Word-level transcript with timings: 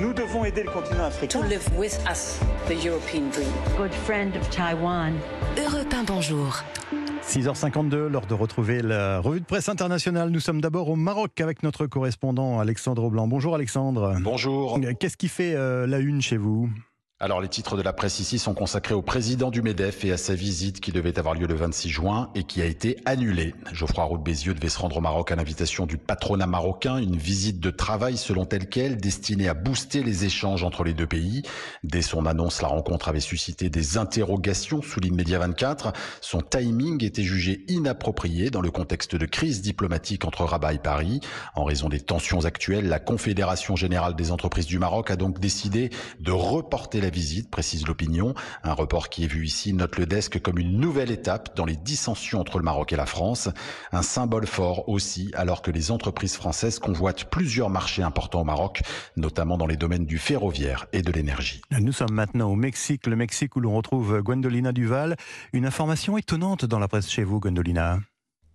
Nous 0.00 0.12
devons 0.12 0.44
aider 0.44 0.64
le 0.64 0.70
continent 0.70 1.04
africain. 1.04 1.40
To 1.40 1.46
live 1.46 1.64
with 1.78 1.96
us, 2.10 2.40
the 2.66 2.84
European 2.84 3.30
dream. 3.30 3.46
Good 3.78 3.92
friend 3.92 4.34
of 4.34 4.50
Taiwan. 4.50 5.12
Europe 5.56 5.92
1, 5.92 6.04
bonjour. 6.04 6.64
6h52, 7.22 8.08
l'heure 8.08 8.26
de 8.26 8.34
retrouver 8.34 8.82
la 8.82 9.20
revue 9.20 9.38
de 9.38 9.44
presse 9.44 9.68
internationale. 9.68 10.30
Nous 10.30 10.40
sommes 10.40 10.60
d'abord 10.60 10.88
au 10.88 10.96
Maroc 10.96 11.40
avec 11.40 11.62
notre 11.62 11.86
correspondant 11.86 12.58
Alexandre 12.58 13.08
Blanc. 13.10 13.28
Bonjour 13.28 13.54
Alexandre. 13.54 14.16
Bonjour. 14.20 14.80
Qu'est-ce 14.98 15.16
qui 15.16 15.28
fait 15.28 15.54
euh, 15.54 15.86
la 15.86 15.98
une 15.98 16.20
chez 16.20 16.36
vous? 16.36 16.68
Alors 17.18 17.40
les 17.40 17.48
titres 17.48 17.78
de 17.78 17.82
la 17.82 17.94
presse 17.94 18.20
ici 18.20 18.38
sont 18.38 18.52
consacrés 18.52 18.92
au 18.92 19.00
président 19.00 19.50
du 19.50 19.62
MEDEF 19.62 20.04
et 20.04 20.12
à 20.12 20.18
sa 20.18 20.34
visite 20.34 20.80
qui 20.80 20.92
devait 20.92 21.18
avoir 21.18 21.34
lieu 21.34 21.46
le 21.46 21.54
26 21.54 21.88
juin 21.88 22.30
et 22.34 22.44
qui 22.44 22.60
a 22.60 22.66
été 22.66 22.98
annulée. 23.06 23.54
Geoffroy 23.72 24.04
Roux 24.04 24.18
Bézieux 24.18 24.52
devait 24.52 24.68
se 24.68 24.78
rendre 24.78 24.98
au 24.98 25.00
Maroc 25.00 25.32
à 25.32 25.36
l'invitation 25.36 25.86
du 25.86 25.96
patronat 25.96 26.46
marocain, 26.46 26.98
une 26.98 27.16
visite 27.16 27.58
de 27.58 27.70
travail 27.70 28.18
selon 28.18 28.44
telle 28.44 28.68
qu'elle 28.68 28.98
destinée 28.98 29.48
à 29.48 29.54
booster 29.54 30.02
les 30.02 30.26
échanges 30.26 30.62
entre 30.62 30.84
les 30.84 30.92
deux 30.92 31.06
pays. 31.06 31.40
Dès 31.84 32.02
son 32.02 32.26
annonce, 32.26 32.60
la 32.60 32.68
rencontre 32.68 33.08
avait 33.08 33.20
suscité 33.20 33.70
des 33.70 33.96
interrogations, 33.96 34.82
souligne 34.82 35.14
Média 35.14 35.38
24. 35.38 35.94
Son 36.20 36.42
timing 36.42 37.02
était 37.02 37.22
jugé 37.22 37.64
inapproprié 37.68 38.50
dans 38.50 38.60
le 38.60 38.70
contexte 38.70 39.16
de 39.16 39.24
crise 39.24 39.62
diplomatique 39.62 40.26
entre 40.26 40.44
Rabat 40.44 40.74
et 40.74 40.78
Paris. 40.78 41.20
En 41.54 41.64
raison 41.64 41.88
des 41.88 42.00
tensions 42.00 42.44
actuelles, 42.44 42.88
la 42.88 42.98
Confédération 42.98 43.74
générale 43.74 44.16
des 44.16 44.32
entreprises 44.32 44.66
du 44.66 44.78
Maroc 44.78 45.10
a 45.10 45.16
donc 45.16 45.40
décidé 45.40 45.88
de 46.20 46.32
reporter 46.32 47.05
la 47.06 47.10
visite, 47.10 47.50
précise 47.52 47.86
l'opinion. 47.86 48.34
Un 48.64 48.72
report 48.72 49.10
qui 49.10 49.22
est 49.22 49.28
vu 49.28 49.46
ici 49.46 49.72
note 49.72 49.96
le 49.96 50.06
desk 50.06 50.40
comme 50.42 50.58
une 50.58 50.76
nouvelle 50.76 51.12
étape 51.12 51.54
dans 51.54 51.64
les 51.64 51.76
dissensions 51.76 52.40
entre 52.40 52.58
le 52.58 52.64
Maroc 52.64 52.92
et 52.92 52.96
la 52.96 53.06
France. 53.06 53.48
Un 53.92 54.02
symbole 54.02 54.48
fort 54.48 54.88
aussi, 54.88 55.30
alors 55.34 55.62
que 55.62 55.70
les 55.70 55.92
entreprises 55.92 56.34
françaises 56.34 56.80
convoitent 56.80 57.30
plusieurs 57.30 57.70
marchés 57.70 58.02
importants 58.02 58.40
au 58.40 58.44
Maroc, 58.44 58.82
notamment 59.16 59.56
dans 59.56 59.68
les 59.68 59.76
domaines 59.76 60.04
du 60.04 60.18
ferroviaire 60.18 60.86
et 60.92 61.02
de 61.02 61.12
l'énergie. 61.12 61.62
Nous 61.70 61.92
sommes 61.92 62.12
maintenant 62.12 62.50
au 62.50 62.56
Mexique, 62.56 63.06
le 63.06 63.14
Mexique 63.14 63.54
où 63.54 63.60
l'on 63.60 63.76
retrouve 63.76 64.20
Gwendolina 64.20 64.72
Duval. 64.72 65.14
Une 65.52 65.64
information 65.64 66.18
étonnante 66.18 66.64
dans 66.64 66.80
la 66.80 66.88
presse 66.88 67.08
chez 67.08 67.22
vous, 67.22 67.38
Gwendolina. 67.38 68.00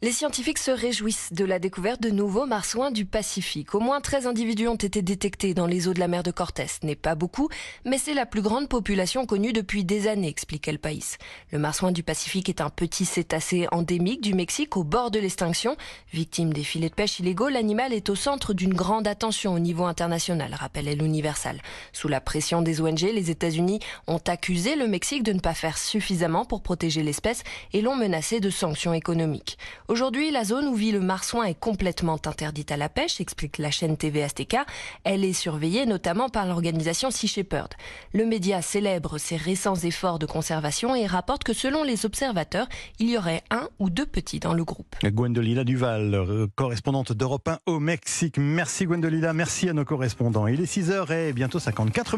Les 0.00 0.12
scientifiques 0.12 0.58
se 0.58 0.70
réjouissent 0.70 1.32
de 1.32 1.44
la 1.44 1.58
découverte 1.58 2.00
de 2.00 2.10
nouveaux 2.10 2.46
marsouins 2.46 2.92
du 2.92 3.04
Pacifique. 3.04 3.74
Au 3.74 3.80
moins 3.80 4.00
13 4.00 4.28
individus 4.28 4.68
ont 4.68 4.76
été 4.76 5.02
détectés 5.02 5.54
dans 5.54 5.66
les 5.66 5.88
eaux 5.88 5.92
de 5.92 5.98
la 5.98 6.06
mer 6.06 6.22
de 6.22 6.30
Cortés. 6.30 6.68
Ce 6.68 6.86
n'est 6.86 6.94
pas 6.94 7.16
beaucoup, 7.16 7.48
mais 7.84 7.98
c'est 7.98 8.14
la 8.14 8.24
plus 8.24 8.40
grande 8.40 8.68
population 8.68 9.26
connue 9.26 9.52
depuis 9.52 9.84
des 9.84 10.06
années, 10.06 10.28
explique 10.28 10.68
El 10.68 10.78
País. 10.78 11.16
Le 11.50 11.58
marsouin 11.58 11.90
du 11.90 12.04
Pacifique 12.04 12.48
est 12.48 12.60
un 12.60 12.70
petit 12.70 13.06
cétacé 13.06 13.66
endémique 13.72 14.20
du 14.20 14.34
Mexique 14.34 14.76
au 14.76 14.84
bord 14.84 15.10
de 15.10 15.18
l'extinction. 15.18 15.76
Victime 16.12 16.52
des 16.52 16.62
filets 16.62 16.90
de 16.90 16.94
pêche 16.94 17.18
illégaux, 17.18 17.48
l'animal 17.48 17.92
est 17.92 18.08
au 18.08 18.14
centre 18.14 18.54
d'une 18.54 18.74
grande 18.74 19.08
attention 19.08 19.54
au 19.54 19.58
niveau 19.58 19.82
international, 19.82 20.54
rappelle 20.54 20.86
El 20.86 21.02
Universal. 21.02 21.60
Sous 21.92 22.06
la 22.06 22.20
pression 22.20 22.62
des 22.62 22.80
ONG, 22.80 23.00
les 23.00 23.32
États-Unis 23.32 23.80
ont 24.06 24.22
accusé 24.28 24.76
le 24.76 24.86
Mexique 24.86 25.24
de 25.24 25.32
ne 25.32 25.40
pas 25.40 25.54
faire 25.54 25.76
suffisamment 25.76 26.44
pour 26.44 26.62
protéger 26.62 27.02
l'espèce 27.02 27.42
et 27.72 27.80
l'ont 27.80 27.96
menacé 27.96 28.38
de 28.38 28.48
sanctions 28.48 28.94
économiques. 28.94 29.58
Aujourd'hui, 29.88 30.30
la 30.30 30.44
zone 30.44 30.66
où 30.66 30.74
vit 30.74 30.92
le 30.92 31.00
marsouin 31.00 31.44
est 31.44 31.58
complètement 31.58 32.20
interdite 32.26 32.70
à 32.70 32.76
la 32.76 32.90
pêche, 32.90 33.22
explique 33.22 33.56
la 33.56 33.70
chaîne 33.70 33.96
TV 33.96 34.22
Azteca. 34.22 34.66
Elle 35.02 35.24
est 35.24 35.32
surveillée 35.32 35.86
notamment 35.86 36.28
par 36.28 36.46
l'organisation 36.46 37.10
Sea 37.10 37.26
Shepherd. 37.26 37.70
Le 38.12 38.26
média 38.26 38.60
célèbre 38.60 39.16
ses 39.16 39.36
récents 39.38 39.76
efforts 39.76 40.18
de 40.18 40.26
conservation 40.26 40.94
et 40.94 41.06
rapporte 41.06 41.42
que 41.42 41.54
selon 41.54 41.84
les 41.84 42.04
observateurs, 42.04 42.68
il 42.98 43.08
y 43.08 43.16
aurait 43.16 43.42
un 43.50 43.66
ou 43.78 43.88
deux 43.88 44.04
petits 44.04 44.40
dans 44.40 44.52
le 44.52 44.62
groupe. 44.62 44.94
Gwendolina 45.02 45.64
Duval, 45.64 46.14
euh, 46.14 46.46
correspondante 46.54 47.14
d'Europe 47.14 47.48
1 47.48 47.60
au 47.64 47.80
Mexique. 47.80 48.36
Merci 48.36 48.84
Gwendolina, 48.84 49.32
merci 49.32 49.70
à 49.70 49.72
nos 49.72 49.86
correspondants. 49.86 50.46
Il 50.48 50.60
est 50.60 50.70
6h 50.70 51.10
et 51.12 51.32
bientôt 51.32 51.60
54 51.60 51.94
minutes. 51.94 52.16